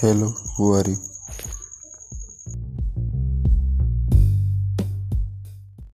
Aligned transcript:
Hello, 0.00 0.34
who 0.56 0.74
are 0.74 0.88
you? 0.88 1.05